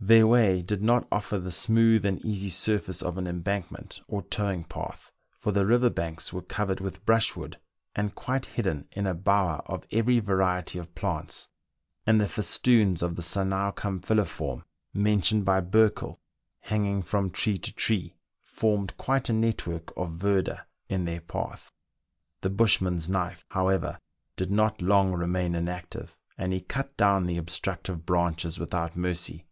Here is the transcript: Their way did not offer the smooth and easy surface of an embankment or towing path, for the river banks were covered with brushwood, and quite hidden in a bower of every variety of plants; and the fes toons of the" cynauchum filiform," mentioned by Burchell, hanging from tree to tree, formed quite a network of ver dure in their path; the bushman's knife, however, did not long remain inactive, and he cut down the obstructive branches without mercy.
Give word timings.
Their 0.00 0.26
way 0.26 0.62
did 0.62 0.82
not 0.82 1.08
offer 1.10 1.38
the 1.38 1.50
smooth 1.50 2.04
and 2.06 2.24
easy 2.24 2.50
surface 2.50 3.02
of 3.02 3.18
an 3.18 3.26
embankment 3.26 4.00
or 4.06 4.22
towing 4.22 4.64
path, 4.64 5.12
for 5.38 5.50
the 5.50 5.66
river 5.66 5.90
banks 5.90 6.30
were 6.32 6.42
covered 6.42 6.80
with 6.80 7.04
brushwood, 7.04 7.56
and 7.96 8.14
quite 8.14 8.46
hidden 8.46 8.86
in 8.92 9.06
a 9.06 9.14
bower 9.14 9.60
of 9.64 9.86
every 9.90 10.20
variety 10.20 10.78
of 10.78 10.94
plants; 10.94 11.48
and 12.06 12.20
the 12.20 12.28
fes 12.28 12.58
toons 12.58 13.02
of 13.02 13.16
the" 13.16 13.22
cynauchum 13.22 14.00
filiform," 14.00 14.62
mentioned 14.94 15.44
by 15.44 15.60
Burchell, 15.60 16.20
hanging 16.60 17.02
from 17.02 17.30
tree 17.30 17.56
to 17.56 17.72
tree, 17.74 18.14
formed 18.42 18.96
quite 18.98 19.28
a 19.28 19.32
network 19.34 19.92
of 19.96 20.12
ver 20.12 20.42
dure 20.42 20.66
in 20.88 21.06
their 21.06 21.20
path; 21.20 21.72
the 22.42 22.50
bushman's 22.50 23.08
knife, 23.08 23.44
however, 23.48 23.98
did 24.36 24.50
not 24.50 24.80
long 24.80 25.12
remain 25.12 25.54
inactive, 25.54 26.16
and 26.36 26.52
he 26.52 26.60
cut 26.60 26.96
down 26.96 27.26
the 27.26 27.38
obstructive 27.38 28.06
branches 28.06 28.58
without 28.58 28.94
mercy. 28.94 29.44